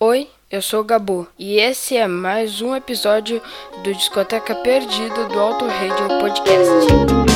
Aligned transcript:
Oi, 0.00 0.28
eu 0.48 0.62
sou 0.62 0.82
o 0.82 0.84
Gabu 0.84 1.26
e 1.36 1.58
esse 1.58 1.96
é 1.96 2.06
mais 2.06 2.62
um 2.62 2.76
episódio 2.76 3.42
do 3.82 3.92
Discoteca 3.92 4.54
Perdida 4.54 5.24
do 5.24 5.40
Auto 5.40 5.66
Radio 5.66 6.20
Podcast. 6.20 7.27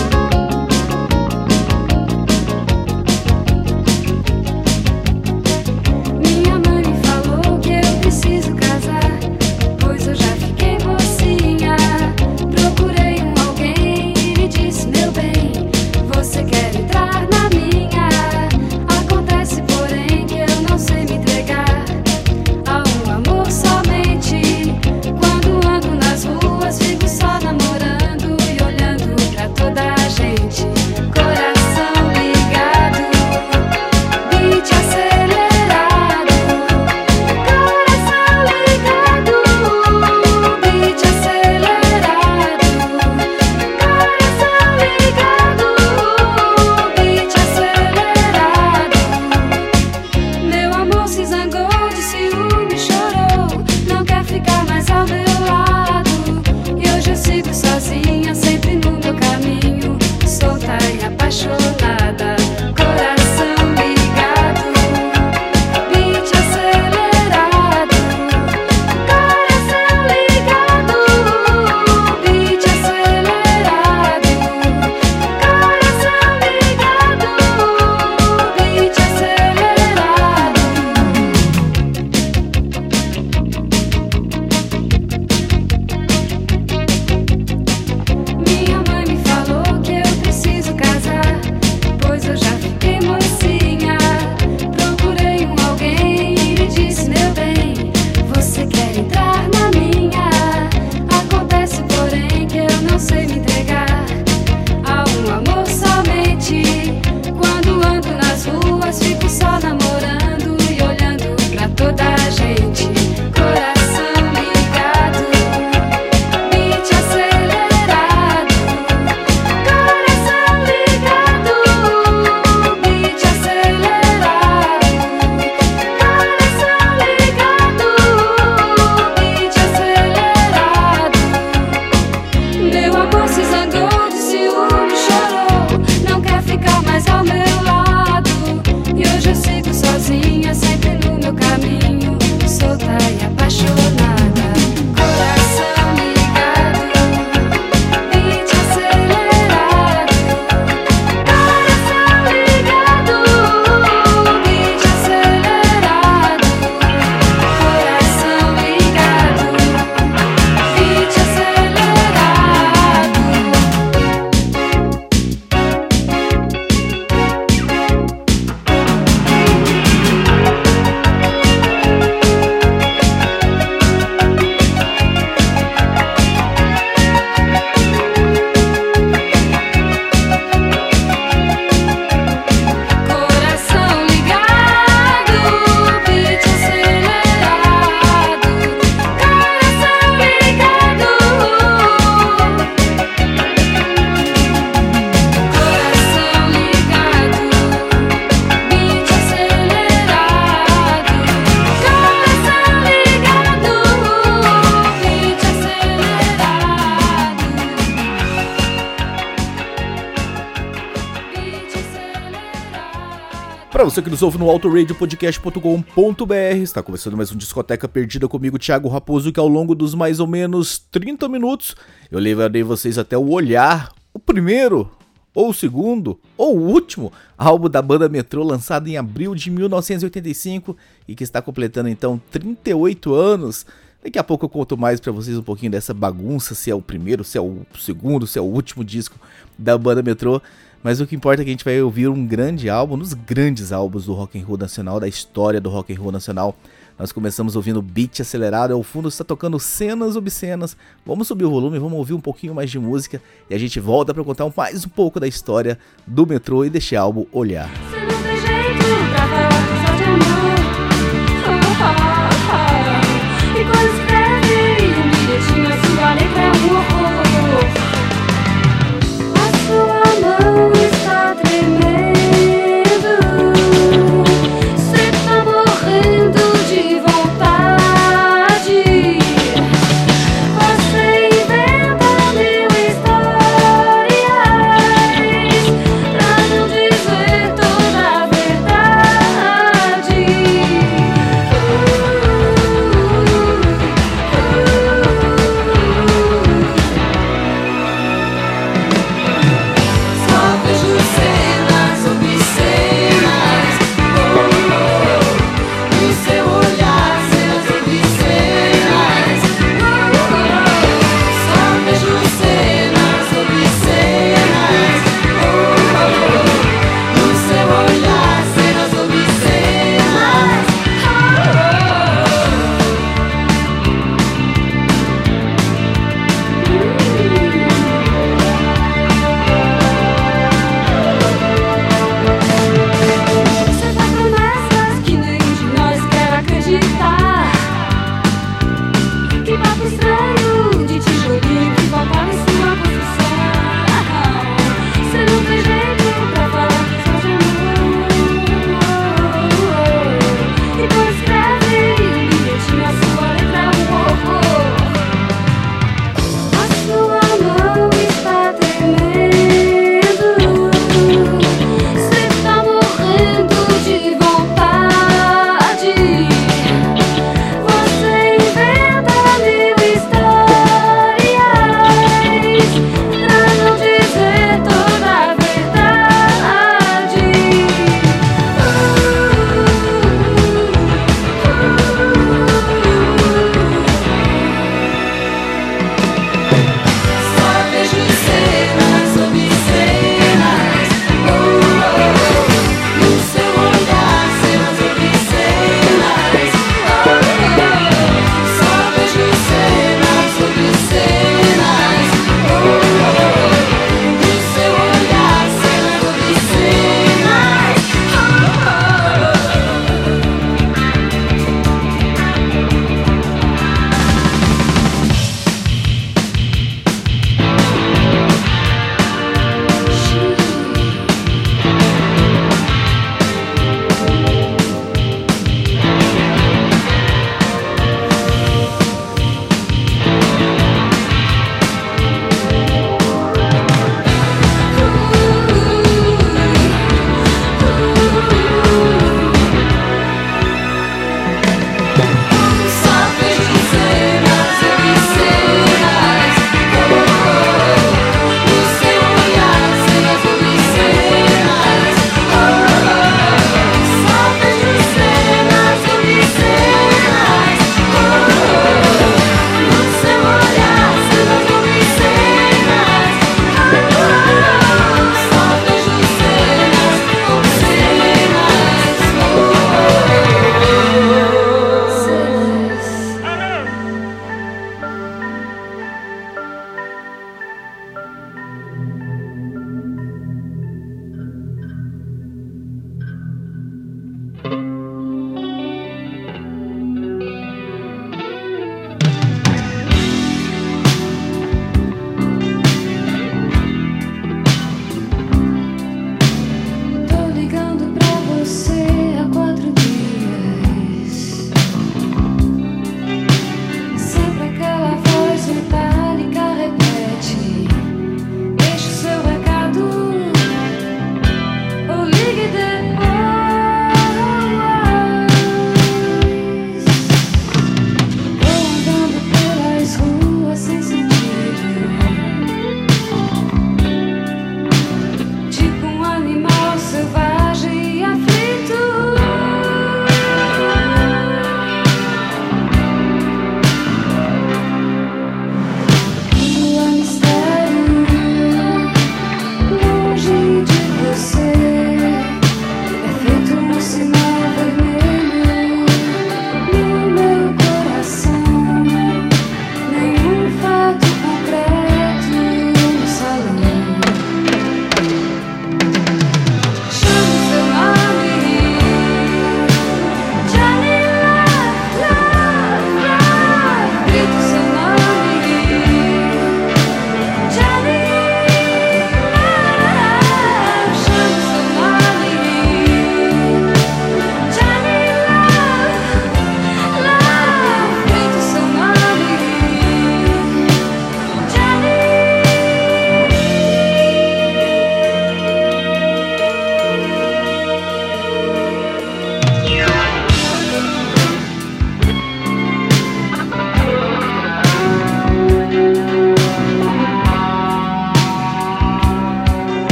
Para 213.83 213.91
você 213.91 214.01
que 214.01 214.11
nos 214.11 214.23
ouve 214.23 214.39
no 214.39 214.49
autoradiopodcast.com.br, 214.49 216.35
está 216.63 216.81
começando 216.85 217.17
mais 217.17 217.33
um 217.33 217.37
Discoteca 217.37 217.89
Perdida 217.89 218.29
comigo, 218.29 218.57
Thiago 218.57 218.89
Raposo, 218.89 219.33
que 219.33 219.41
ao 219.41 219.49
longo 219.49 219.75
dos 219.75 219.93
mais 219.93 220.21
ou 220.21 220.27
menos 220.29 220.79
30 220.79 221.29
minutos 221.29 221.75
eu 222.09 222.21
levarei 222.21 222.63
vocês 222.63 222.97
até 222.97 223.19
o 223.19 223.29
Olhar, 223.31 223.91
o 224.15 224.21
primeiro, 224.21 224.89
ou 225.35 225.51
o 225.51 225.53
segundo, 225.53 226.17
ou 226.37 226.57
o 226.57 226.71
último 226.71 227.13
álbum 227.37 227.69
da 227.69 227.83
banda 227.83 228.09
Metrô, 228.09 228.45
lançado 228.45 228.87
em 228.87 228.97
abril 228.97 229.35
de 229.35 229.51
1985 229.51 230.77
e 231.09 231.17
que 231.17 231.25
está 231.25 231.43
completando 231.43 231.89
então 231.89 232.23
38 232.31 233.13
anos. 233.13 233.67
Daqui 234.01 234.17
a 234.17 234.23
pouco 234.23 234.45
eu 234.45 234.49
conto 234.49 234.79
mais 234.79 235.01
pra 235.01 235.11
vocês 235.11 235.37
um 235.37 235.43
pouquinho 235.43 235.73
dessa 235.73 235.93
bagunça, 235.93 236.55
se 236.55 236.71
é 236.71 236.75
o 236.75 236.81
primeiro, 236.81 237.25
se 237.25 237.37
é 237.37 237.41
o 237.41 237.67
segundo, 237.77 238.29
se 238.29 238.39
é 238.39 238.43
o 238.43 238.45
último 238.45 238.85
disco 238.85 239.19
da 239.59 239.77
banda 239.77 240.05
Metrô. 240.05 240.41
Mas 240.83 241.01
o 241.01 241.07
que 241.07 241.15
importa 241.15 241.43
é 241.43 241.45
que 241.45 241.51
a 241.51 241.53
gente 241.53 241.65
vai 241.65 241.81
ouvir 241.81 242.09
um 242.09 242.27
grande 242.27 242.69
álbum, 242.69 242.95
um 242.95 242.99
dos 242.99 243.15
grandes 243.15 243.71
álbuns 243.71 244.07
do 244.07 244.15
rock 244.15 244.39
and 244.39 244.45
roll 244.45 244.59
nacional, 244.59 244.99
da 244.99 245.07
história 245.07 245.61
do 245.61 245.71
rock 245.71 245.93
and 245.93 246.01
roll 246.01 246.11
nacional. 246.11 246.57
Nós 246.99 247.13
começamos 247.13 247.57
ouvindo 247.57 247.81
beat 247.81 248.21
acelerado, 248.21 248.75
ao 248.75 248.83
fundo 248.83 249.09
está 249.09 249.25
tocando 249.25 249.59
cenas 249.59 250.17
obscenas. 250.17 250.77
Vamos 251.07 251.29
subir 251.29 251.45
o 251.45 251.51
volume, 251.51 251.79
vamos 251.79 251.99
ouvir 251.99 252.15
um 252.15 252.21
pouquinho 252.21 252.55
mais 252.55 252.71
de 252.71 252.79
música 252.79 253.23
e 253.49 253.55
a 253.55 253.59
gente 253.59 253.79
volta 253.81 254.13
para 254.13 254.25
contar 254.25 254.51
mais 254.57 254.85
um 254.85 254.89
pouco 254.89 255.19
da 255.21 255.29
história 255.29 255.79
do 256.07 256.27
metrô 256.27 256.65
e 256.65 256.71
deste 256.71 256.97
álbum 256.97 257.27
Olhar. 257.33 257.71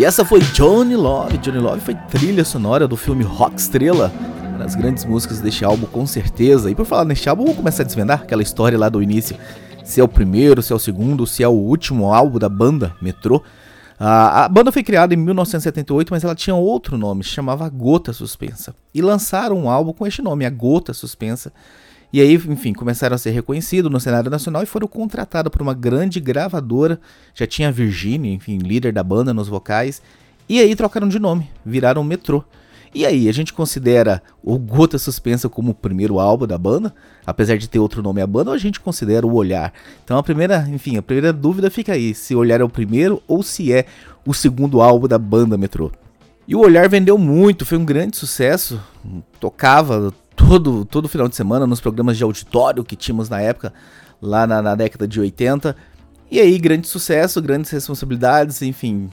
E 0.00 0.04
essa 0.06 0.24
foi 0.24 0.40
Johnny 0.40 0.96
Love. 0.96 1.36
Johnny 1.36 1.58
Love 1.58 1.82
foi 1.82 1.94
trilha 1.94 2.42
sonora 2.42 2.88
do 2.88 2.96
filme 2.96 3.22
Rock 3.22 3.60
Estrela. 3.60 4.10
Uma 4.48 4.60
das 4.60 4.74
grandes 4.74 5.04
músicas 5.04 5.40
deste 5.40 5.62
álbum, 5.62 5.84
com 5.84 6.06
certeza. 6.06 6.70
E 6.70 6.74
por 6.74 6.86
falar 6.86 7.04
neste 7.04 7.28
álbum, 7.28 7.42
vamos 7.42 7.58
começar 7.58 7.82
a 7.82 7.84
desvendar 7.84 8.22
aquela 8.22 8.40
história 8.40 8.78
lá 8.78 8.88
do 8.88 9.02
início. 9.02 9.36
Se 9.84 10.00
é 10.00 10.02
o 10.02 10.08
primeiro, 10.08 10.62
se 10.62 10.72
é 10.72 10.74
o 10.74 10.78
segundo, 10.78 11.26
se 11.26 11.42
é 11.42 11.48
o 11.48 11.52
último 11.52 12.14
álbum 12.14 12.38
da 12.38 12.48
banda 12.48 12.96
Metrô. 13.02 13.42
A, 13.98 14.48
banda 14.48 14.72
foi 14.72 14.82
criada 14.82 15.12
em 15.12 15.18
1978, 15.18 16.08
mas 16.10 16.24
ela 16.24 16.34
tinha 16.34 16.56
outro 16.56 16.96
nome, 16.96 17.22
se 17.22 17.28
chamava 17.28 17.68
Gota 17.68 18.14
Suspensa. 18.14 18.74
E 18.94 19.02
lançaram 19.02 19.58
um 19.58 19.68
álbum 19.68 19.92
com 19.92 20.06
este 20.06 20.22
nome, 20.22 20.46
A 20.46 20.50
Gota 20.50 20.94
Suspensa. 20.94 21.52
E 22.12 22.20
aí, 22.20 22.34
enfim, 22.34 22.72
começaram 22.72 23.14
a 23.14 23.18
ser 23.18 23.30
reconhecidos 23.30 23.90
no 23.90 24.00
cenário 24.00 24.30
nacional 24.30 24.62
e 24.62 24.66
foram 24.66 24.88
contratados 24.88 25.50
por 25.50 25.62
uma 25.62 25.74
grande 25.74 26.18
gravadora. 26.18 27.00
Já 27.34 27.46
tinha 27.46 27.68
a 27.68 27.72
Virginia, 27.72 28.32
enfim, 28.32 28.58
líder 28.58 28.92
da 28.92 29.02
banda 29.02 29.32
nos 29.32 29.48
vocais. 29.48 30.02
E 30.48 30.58
aí 30.58 30.74
trocaram 30.74 31.08
de 31.08 31.20
nome, 31.20 31.48
viraram 31.64 32.02
Metrô. 32.02 32.44
E 32.92 33.06
aí, 33.06 33.28
a 33.28 33.32
gente 33.32 33.52
considera 33.52 34.20
o 34.42 34.58
Gota 34.58 34.98
Suspensa 34.98 35.48
como 35.48 35.70
o 35.70 35.74
primeiro 35.74 36.18
álbum 36.18 36.44
da 36.44 36.58
banda, 36.58 36.92
apesar 37.24 37.56
de 37.56 37.68
ter 37.68 37.78
outro 37.78 38.02
nome 38.02 38.20
a 38.20 38.26
banda, 38.26 38.50
ou 38.50 38.54
a 38.56 38.58
gente 38.58 38.80
considera 38.80 39.24
o 39.24 39.32
Olhar? 39.32 39.72
Então 40.04 40.18
a 40.18 40.22
primeira, 40.24 40.68
enfim, 40.68 40.96
a 40.96 41.02
primeira 41.02 41.32
dúvida 41.32 41.70
fica 41.70 41.92
aí, 41.92 42.12
se 42.12 42.34
Olhar 42.34 42.60
é 42.60 42.64
o 42.64 42.68
primeiro 42.68 43.22
ou 43.28 43.44
se 43.44 43.72
é 43.72 43.86
o 44.26 44.34
segundo 44.34 44.80
álbum 44.80 45.06
da 45.06 45.18
banda 45.18 45.56
Metrô. 45.56 45.92
E 46.48 46.56
o 46.56 46.58
Olhar 46.58 46.88
vendeu 46.88 47.16
muito, 47.16 47.64
foi 47.64 47.78
um 47.78 47.84
grande 47.84 48.16
sucesso, 48.16 48.80
tocava 49.38 50.12
todo, 50.48 50.84
todo 50.84 51.08
final 51.08 51.28
de 51.28 51.36
semana 51.36 51.66
nos 51.66 51.80
programas 51.80 52.16
de 52.16 52.24
auditório 52.24 52.84
que 52.84 52.96
tínhamos 52.96 53.28
na 53.28 53.40
época, 53.40 53.72
lá 54.20 54.46
na, 54.46 54.62
na 54.62 54.74
década 54.74 55.06
de 55.06 55.20
80. 55.20 55.76
E 56.30 56.40
aí, 56.40 56.58
grande 56.58 56.88
sucesso, 56.88 57.42
grandes 57.42 57.70
responsabilidades, 57.70 58.62
enfim. 58.62 59.10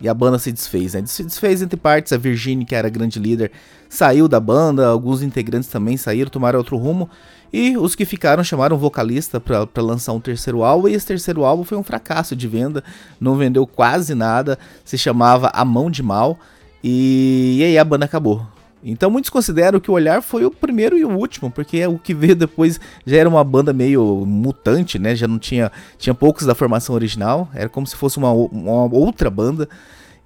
E 0.00 0.08
a 0.08 0.14
banda 0.14 0.38
se 0.38 0.50
desfez, 0.50 0.94
né? 0.94 1.02
Se 1.06 1.22
desfez 1.22 1.60
entre 1.60 1.76
partes, 1.76 2.12
a 2.12 2.16
Virginie, 2.16 2.64
que 2.64 2.74
era 2.74 2.88
grande 2.88 3.18
líder, 3.18 3.50
saiu 3.88 4.28
da 4.28 4.40
banda, 4.40 4.86
alguns 4.86 5.22
integrantes 5.22 5.68
também 5.68 5.96
saíram, 5.96 6.30
tomaram 6.30 6.58
outro 6.58 6.76
rumo. 6.76 7.08
E 7.52 7.76
os 7.76 7.94
que 7.94 8.04
ficaram 8.04 8.44
chamaram 8.44 8.76
um 8.76 8.78
vocalista 8.78 9.40
para 9.40 9.66
lançar 9.78 10.12
um 10.12 10.20
terceiro 10.20 10.62
álbum, 10.62 10.88
e 10.88 10.94
esse 10.94 11.06
terceiro 11.06 11.44
álbum 11.44 11.64
foi 11.64 11.76
um 11.76 11.82
fracasso 11.82 12.36
de 12.36 12.46
venda, 12.46 12.82
não 13.20 13.36
vendeu 13.36 13.66
quase 13.66 14.14
nada, 14.14 14.58
se 14.84 14.96
chamava 14.96 15.50
A 15.52 15.64
Mão 15.64 15.90
de 15.90 16.02
Mal, 16.02 16.38
e, 16.82 17.56
e 17.58 17.64
aí 17.64 17.76
a 17.76 17.84
banda 17.84 18.04
acabou. 18.04 18.46
Então 18.82 19.10
muitos 19.10 19.30
consideram 19.30 19.78
que 19.78 19.90
o 19.90 19.94
Olhar 19.94 20.22
foi 20.22 20.44
o 20.44 20.50
primeiro 20.50 20.96
e 20.96 21.04
o 21.04 21.10
último, 21.10 21.50
porque 21.50 21.86
o 21.86 21.98
que 21.98 22.14
veio 22.14 22.34
depois 22.34 22.80
já 23.04 23.18
era 23.18 23.28
uma 23.28 23.44
banda 23.44 23.72
meio 23.72 24.24
mutante, 24.26 24.98
né? 24.98 25.14
Já 25.14 25.28
não 25.28 25.38
tinha 25.38 25.70
tinha 25.98 26.14
poucos 26.14 26.46
da 26.46 26.54
formação 26.54 26.94
original, 26.94 27.48
era 27.54 27.68
como 27.68 27.86
se 27.86 27.94
fosse 27.94 28.16
uma, 28.16 28.32
uma 28.32 28.94
outra 28.94 29.28
banda. 29.28 29.68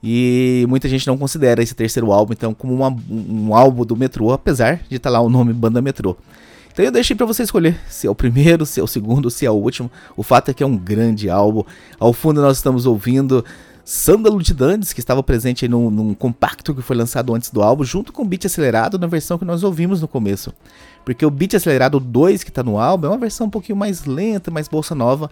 E 0.07 0.67
muita 0.69 0.87
gente 0.87 1.07
não 1.07 1.17
considera 1.17 1.63
esse 1.63 1.75
terceiro 1.75 2.13
álbum 2.13 2.35
então 2.35 2.53
como 2.53 2.75
uma, 2.75 2.95
um 3.09 3.55
álbum 3.55 3.87
do 3.87 3.97
Metrô, 3.97 4.33
apesar 4.33 4.81
de 4.89 4.97
estar 4.97 5.11
tá 5.11 5.19
lá 5.19 5.21
o 5.21 5.31
nome 5.31 5.53
Banda 5.53 5.81
Metrô. 5.81 6.17
Então 6.71 6.85
eu 6.85 6.91
deixei 6.91 7.17
para 7.17 7.25
você 7.25 7.45
escolher 7.45 7.81
se 7.89 8.07
é 8.07 8.11
o 8.11 8.15
primeiro, 8.15 8.67
se 8.67 8.81
é 8.81 8.83
o 8.83 8.87
segundo, 8.87 9.31
se 9.31 9.47
é 9.47 9.51
o 9.51 9.55
último. 9.55 9.91
O 10.17 10.23
fato 10.23 10.51
é 10.51 10.55
que 10.55 10.63
é 10.63 10.67
um 10.67 10.77
grande 10.77 11.31
álbum. 11.31 11.63
Ao 11.99 12.13
fundo 12.13 12.43
nós 12.43 12.57
estamos 12.59 12.85
ouvindo 12.85 13.45
Sândalo 13.85 14.43
de 14.43 14.55
Dandes, 14.55 14.93
que 14.93 15.01
estava 15.01 15.23
presente 15.23 15.69
num, 15.69 15.91
num, 15.91 16.15
compacto 16.15 16.75
que 16.75 16.81
foi 16.81 16.97
lançado 16.97 17.35
antes 17.35 17.51
do 17.51 17.63
álbum, 17.63 17.85
junto 17.85 18.13
com 18.13 18.23
o 18.23 18.25
beat 18.25 18.47
acelerado 18.47 18.99
na 18.99 19.07
versão 19.07 19.37
que 19.37 19.45
nós 19.45 19.63
ouvimos 19.63 20.01
no 20.01 20.09
começo. 20.09 20.55
Porque 21.05 21.25
o 21.27 21.31
beat 21.31 21.55
acelerado 21.55 22.01
2 22.01 22.43
que 22.43 22.51
está 22.51 22.63
no 22.63 22.79
álbum 22.79 23.09
é 23.09 23.11
uma 23.11 23.19
versão 23.19 23.47
um 23.47 23.51
pouquinho 23.51 23.77
mais 23.77 24.07
lenta, 24.07 24.51
mais 24.51 24.69
bolsa 24.69 24.95
nova. 24.95 25.31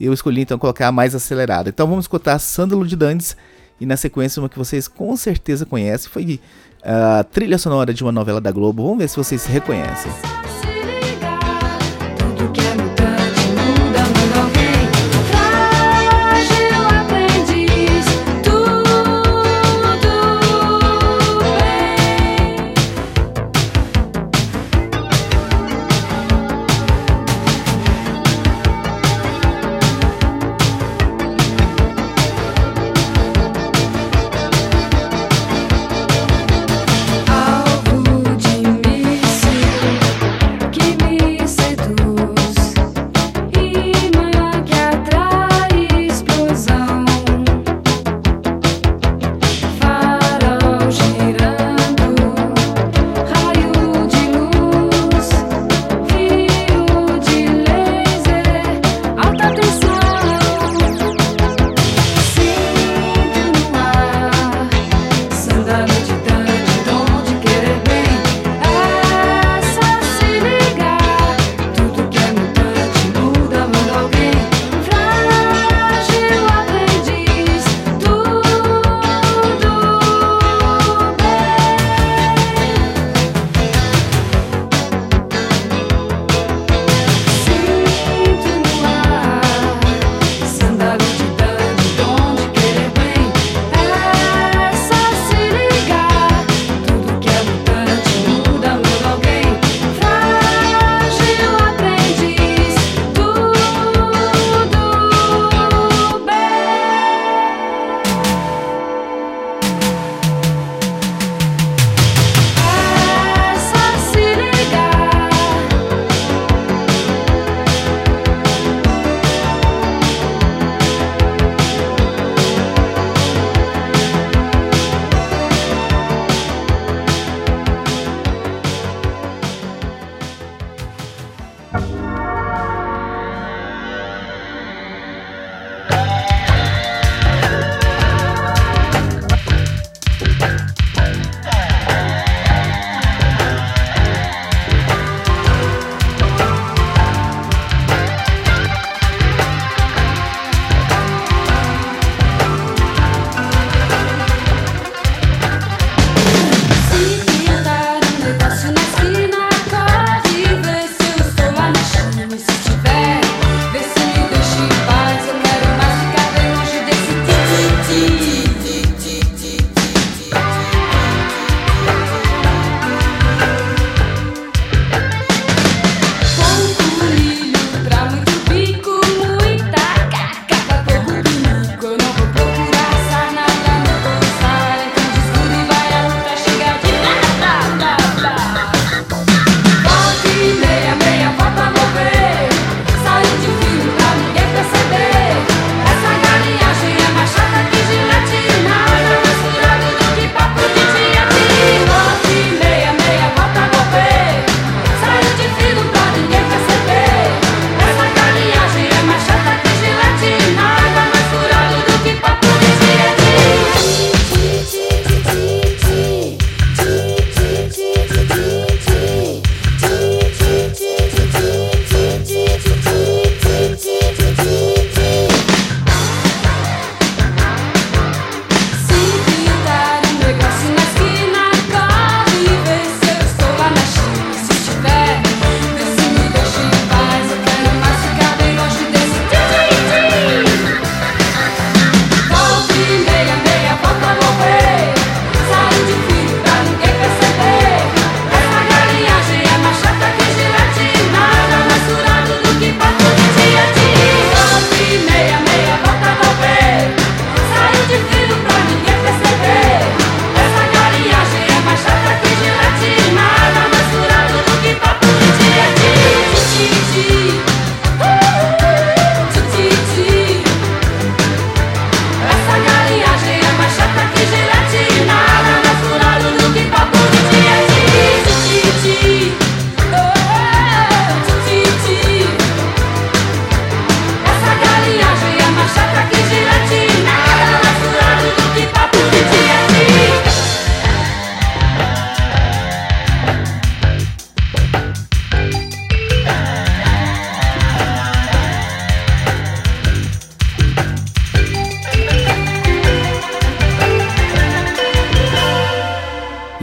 Eu 0.00 0.12
escolhi 0.12 0.40
então 0.40 0.58
colocar 0.58 0.88
a 0.88 0.92
mais 0.92 1.14
acelerada. 1.14 1.68
Então 1.68 1.86
vamos 1.86 2.04
escutar 2.04 2.38
Sândalo 2.40 2.84
de 2.84 2.96
Dandes 2.96 3.36
e 3.80 3.86
na 3.86 3.96
sequência 3.96 4.40
uma 4.40 4.48
que 4.48 4.58
vocês 4.58 4.88
com 4.88 5.16
certeza 5.16 5.64
conhecem, 5.64 6.10
foi 6.10 6.40
a 6.82 7.24
trilha 7.24 7.58
sonora 7.58 7.94
de 7.94 8.02
uma 8.02 8.12
novela 8.12 8.40
da 8.40 8.50
Globo. 8.50 8.82
Vamos 8.82 8.98
ver 8.98 9.08
se 9.08 9.16
vocês 9.16 9.44
reconhecem. 9.46 10.10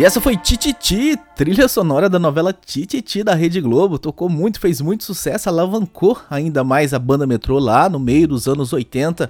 Essa 0.09 0.19
foi 0.19 0.35
Tititi, 0.35 1.15
trilha 1.35 1.67
sonora 1.67 2.09
da 2.09 2.17
novela 2.17 2.51
Tititi 2.51 3.23
da 3.23 3.35
Rede 3.35 3.61
Globo. 3.61 3.99
Tocou 3.99 4.27
muito, 4.27 4.59
fez 4.59 4.81
muito 4.81 5.03
sucesso, 5.03 5.47
alavancou 5.47 6.19
ainda 6.31 6.63
mais 6.63 6.95
a 6.95 6.97
banda 6.97 7.27
metrô 7.27 7.59
lá 7.59 7.87
no 7.87 7.99
meio 7.99 8.27
dos 8.27 8.47
anos 8.47 8.73
80. 8.73 9.29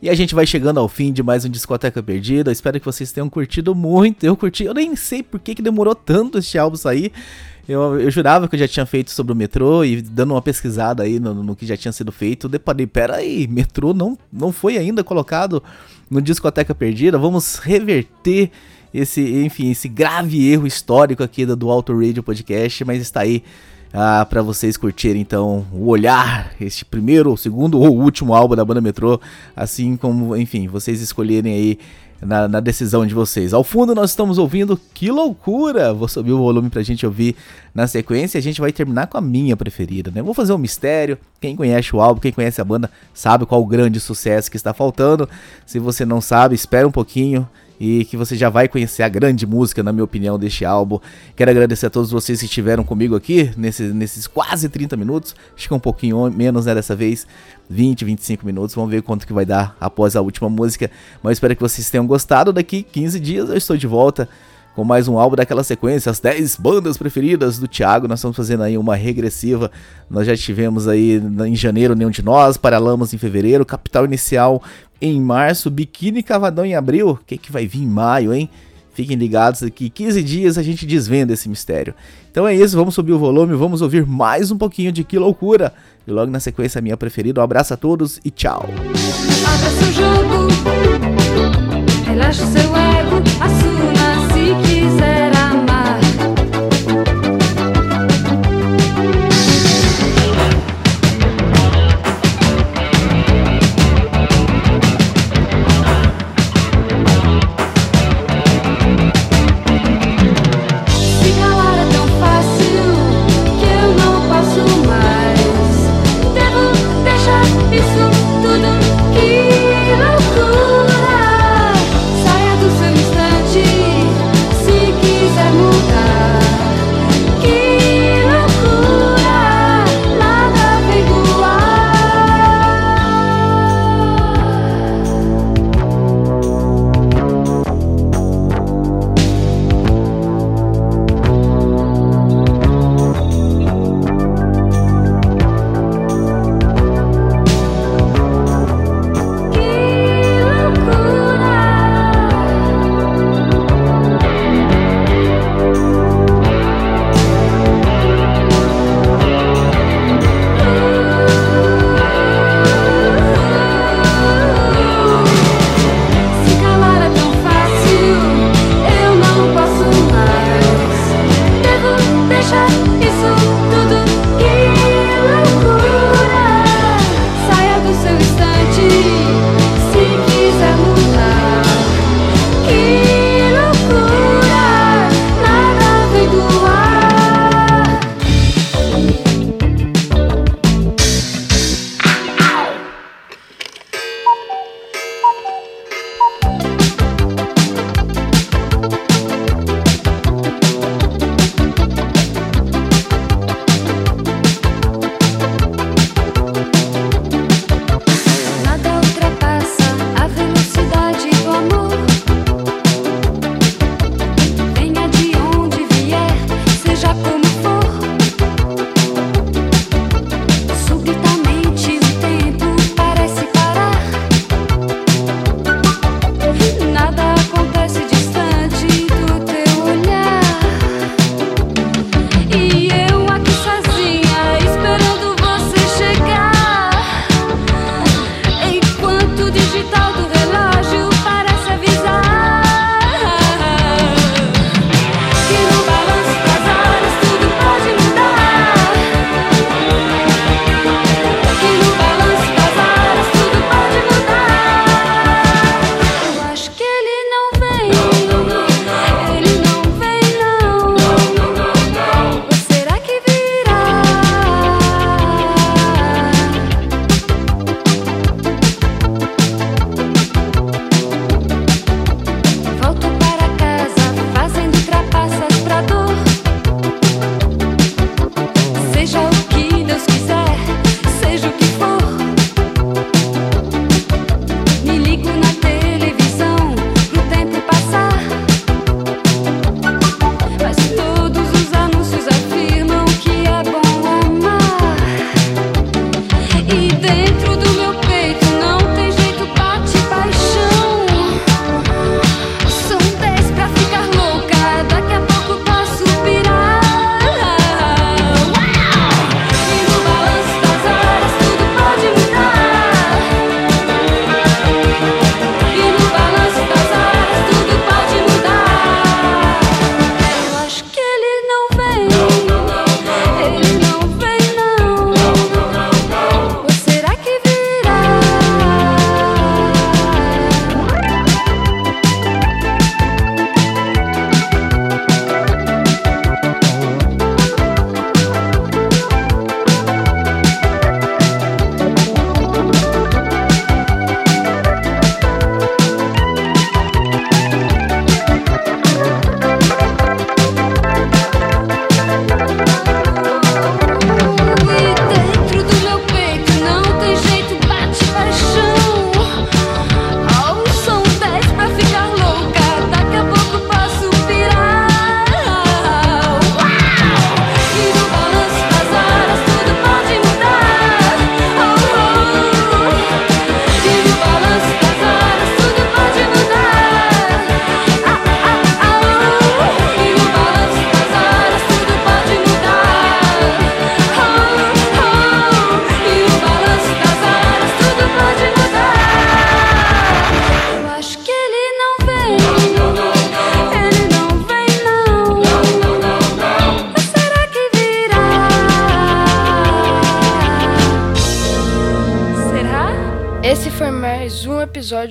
E 0.00 0.08
a 0.08 0.14
gente 0.14 0.34
vai 0.34 0.46
chegando 0.46 0.80
ao 0.80 0.88
fim 0.88 1.12
de 1.12 1.22
mais 1.22 1.44
um 1.44 1.50
Discoteca 1.50 2.02
Perdida. 2.02 2.50
espero 2.50 2.80
que 2.80 2.86
vocês 2.86 3.12
tenham 3.12 3.28
curtido 3.28 3.74
muito. 3.74 4.24
Eu 4.24 4.34
curti, 4.38 4.64
eu 4.64 4.72
nem 4.72 4.96
sei 4.96 5.22
por 5.22 5.38
que, 5.38 5.54
que 5.54 5.60
demorou 5.60 5.94
tanto 5.94 6.38
este 6.38 6.56
álbum 6.56 6.76
sair. 6.76 7.12
Eu, 7.68 8.00
eu 8.00 8.10
jurava 8.10 8.48
que 8.48 8.54
eu 8.54 8.60
já 8.60 8.68
tinha 8.68 8.86
feito 8.86 9.10
sobre 9.10 9.34
o 9.34 9.36
metrô 9.36 9.84
e 9.84 10.00
dando 10.00 10.32
uma 10.32 10.40
pesquisada 10.40 11.02
aí 11.02 11.20
no, 11.20 11.34
no 11.34 11.54
que 11.54 11.66
já 11.66 11.76
tinha 11.76 11.92
sido 11.92 12.10
feito, 12.10 12.48
deparei, 12.48 12.86
pera 12.86 13.16
aí, 13.16 13.46
metrô 13.46 13.92
não, 13.92 14.16
não 14.32 14.50
foi 14.50 14.78
ainda 14.78 15.04
colocado 15.04 15.62
no 16.08 16.22
Discoteca 16.22 16.74
Perdida. 16.74 17.18
Vamos 17.18 17.56
reverter 17.56 18.50
esse, 18.96 19.44
enfim, 19.44 19.70
esse 19.70 19.88
grave 19.88 20.50
erro 20.50 20.66
histórico 20.66 21.22
aqui 21.22 21.44
do, 21.44 21.54
do 21.54 21.70
Auto 21.70 21.94
Radio 21.94 22.22
Podcast, 22.22 22.84
mas 22.84 23.02
está 23.02 23.20
aí 23.20 23.42
ah, 23.92 24.26
para 24.28 24.42
vocês 24.42 24.76
curtirem 24.76 25.20
então 25.20 25.66
o 25.70 25.88
olhar, 25.88 26.52
este 26.60 26.84
primeiro, 26.84 27.36
segundo 27.36 27.78
ou 27.78 27.94
último 27.94 28.34
álbum 28.34 28.56
da 28.56 28.64
banda 28.64 28.80
Metrô, 28.80 29.20
assim 29.54 29.96
como, 29.96 30.34
enfim, 30.34 30.66
vocês 30.66 31.00
escolherem 31.00 31.52
aí 31.52 31.78
na, 32.22 32.48
na, 32.48 32.60
decisão 32.60 33.06
de 33.06 33.12
vocês. 33.12 33.52
Ao 33.52 33.62
fundo 33.62 33.94
nós 33.94 34.10
estamos 34.10 34.38
ouvindo 34.38 34.80
Que 34.94 35.10
Loucura! 35.10 35.92
Vou 35.92 36.08
subir 36.08 36.32
o 36.32 36.38
volume 36.38 36.70
pra 36.70 36.82
gente 36.82 37.04
ouvir 37.04 37.36
na 37.74 37.86
sequência 37.86 38.38
a 38.38 38.42
gente 38.42 38.62
vai 38.62 38.72
terminar 38.72 39.06
com 39.08 39.18
a 39.18 39.20
minha 39.20 39.54
preferida, 39.56 40.10
né? 40.10 40.22
Vou 40.22 40.32
fazer 40.32 40.54
um 40.54 40.58
mistério. 40.58 41.18
Quem 41.38 41.54
conhece 41.54 41.94
o 41.94 42.00
álbum, 42.00 42.18
quem 42.18 42.32
conhece 42.32 42.62
a 42.62 42.64
banda, 42.64 42.90
sabe 43.12 43.44
qual 43.44 43.60
o 43.60 43.66
grande 43.66 44.00
sucesso 44.00 44.50
que 44.50 44.56
está 44.56 44.72
faltando. 44.72 45.28
Se 45.66 45.78
você 45.78 46.06
não 46.06 46.22
sabe, 46.22 46.54
espera 46.54 46.88
um 46.88 46.92
pouquinho 46.92 47.46
e 47.78 48.04
que 48.04 48.16
você 48.16 48.36
já 48.36 48.48
vai 48.48 48.68
conhecer 48.68 49.02
a 49.02 49.08
grande 49.08 49.46
música, 49.46 49.82
na 49.82 49.92
minha 49.92 50.04
opinião, 50.04 50.38
deste 50.38 50.64
álbum. 50.64 50.98
Quero 51.34 51.50
agradecer 51.50 51.86
a 51.86 51.90
todos 51.90 52.10
vocês 52.10 52.40
que 52.40 52.46
estiveram 52.46 52.84
comigo 52.84 53.14
aqui 53.14 53.50
nesse, 53.56 53.84
nesses 53.84 54.26
quase 54.26 54.68
30 54.68 54.96
minutos. 54.96 55.34
Acho 55.56 55.68
que 55.68 55.74
é 55.74 55.76
um 55.76 55.80
pouquinho 55.80 56.30
menos, 56.30 56.66
né, 56.66 56.74
dessa 56.74 56.94
vez. 56.96 57.26
20, 57.68 58.04
25 58.04 58.46
minutos. 58.46 58.74
Vamos 58.74 58.90
ver 58.90 59.02
quanto 59.02 59.26
que 59.26 59.32
vai 59.32 59.44
dar 59.44 59.76
após 59.80 60.16
a 60.16 60.20
última 60.20 60.48
música. 60.48 60.90
Mas 61.22 61.32
espero 61.32 61.54
que 61.54 61.62
vocês 61.62 61.90
tenham 61.90 62.06
gostado. 62.06 62.52
Daqui 62.52 62.82
15 62.82 63.20
dias 63.20 63.48
eu 63.48 63.56
estou 63.56 63.76
de 63.76 63.86
volta 63.86 64.28
com 64.76 64.84
mais 64.84 65.08
um 65.08 65.18
álbum 65.18 65.36
daquela 65.36 65.64
sequência, 65.64 66.10
as 66.10 66.20
10 66.20 66.56
bandas 66.56 66.98
preferidas 66.98 67.58
do 67.58 67.66
Thiago. 67.66 68.06
Nós 68.06 68.18
estamos 68.18 68.36
fazendo 68.36 68.62
aí 68.62 68.76
uma 68.76 68.94
regressiva. 68.94 69.70
Nós 70.08 70.26
já 70.26 70.36
tivemos 70.36 70.86
aí 70.86 71.18
em 71.46 71.56
janeiro 71.56 71.94
Nenhum 71.94 72.10
de 72.10 72.22
Nós, 72.22 72.58
Paralamas 72.58 73.14
em 73.14 73.18
fevereiro, 73.18 73.64
Capital 73.64 74.04
Inicial 74.04 74.62
em 75.00 75.18
março, 75.18 75.70
Biquíni 75.70 76.22
Cavadão 76.22 76.66
em 76.66 76.74
abril. 76.74 77.08
O 77.08 77.16
que, 77.16 77.38
que 77.38 77.50
vai 77.50 77.66
vir 77.66 77.84
em 77.84 77.86
maio, 77.86 78.34
hein? 78.34 78.50
Fiquem 78.92 79.16
ligados 79.16 79.62
aqui, 79.62 79.88
15 79.88 80.22
dias 80.22 80.58
a 80.58 80.62
gente 80.62 80.84
desvenda 80.84 81.32
esse 81.32 81.48
mistério. 81.48 81.94
Então 82.30 82.46
é 82.46 82.54
isso, 82.54 82.76
vamos 82.76 82.94
subir 82.94 83.12
o 83.12 83.18
volume, 83.18 83.54
vamos 83.54 83.80
ouvir 83.80 84.04
mais 84.04 84.50
um 84.50 84.58
pouquinho 84.58 84.92
de 84.92 85.04
Que 85.04 85.18
Loucura. 85.18 85.72
E 86.06 86.10
logo 86.10 86.30
na 86.30 86.40
sequência 86.40 86.80
a 86.80 86.82
minha 86.82 86.98
preferida. 86.98 87.40
Um 87.40 87.44
abraço 87.44 87.72
a 87.72 87.78
todos 87.78 88.20
e 88.22 88.30
tchau. 88.30 88.68